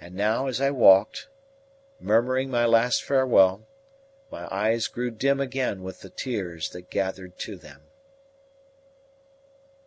And 0.00 0.14
now 0.14 0.46
as 0.46 0.58
I 0.58 0.70
walked, 0.70 1.28
murmuring 2.00 2.48
my 2.50 2.64
last 2.64 3.02
farewell, 3.04 3.66
my 4.30 4.48
eyes 4.50 4.86
grew 4.88 5.10
dim 5.10 5.38
again 5.38 5.82
with 5.82 6.00
the 6.00 6.08
tears 6.08 6.70
that 6.70 6.88
gathered 6.88 7.38
to 7.40 7.56
them. 7.58 7.82